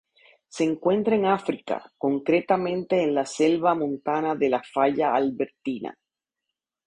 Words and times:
Se 0.49 0.63
encuentra 0.63 1.13
en 1.15 1.27
África, 1.27 1.93
concretamente 1.95 3.03
en 3.03 3.13
la 3.13 3.23
Selva 3.23 3.75
montana 3.75 4.33
de 4.33 4.49
la 4.49 4.63
falla 4.63 5.13
Albertina. 5.13 5.95